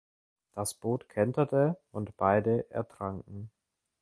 Das 0.53 0.73
Boot 0.73 1.09
kenterte 1.09 1.77
und 1.91 2.17
beide 2.17 2.65
ertranken. 2.71 3.51